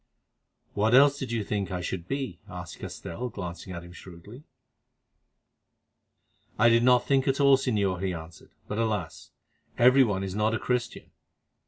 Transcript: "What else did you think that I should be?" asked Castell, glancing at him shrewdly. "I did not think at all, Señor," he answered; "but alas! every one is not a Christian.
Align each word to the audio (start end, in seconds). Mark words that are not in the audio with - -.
"What 0.73 0.95
else 0.95 1.19
did 1.19 1.31
you 1.31 1.43
think 1.43 1.69
that 1.69 1.75
I 1.75 1.81
should 1.81 2.07
be?" 2.07 2.39
asked 2.49 2.79
Castell, 2.79 3.29
glancing 3.29 3.71
at 3.71 3.83
him 3.83 3.91
shrewdly. 3.93 4.45
"I 6.57 6.69
did 6.69 6.81
not 6.83 7.05
think 7.05 7.27
at 7.27 7.39
all, 7.39 7.55
Señor," 7.55 8.03
he 8.03 8.11
answered; 8.11 8.49
"but 8.67 8.79
alas! 8.79 9.29
every 9.77 10.03
one 10.03 10.23
is 10.23 10.33
not 10.33 10.55
a 10.55 10.59
Christian. 10.59 11.11